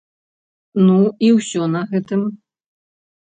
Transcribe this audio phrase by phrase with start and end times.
[0.85, 0.95] Ну,
[1.27, 2.21] і ўсё на гэтым!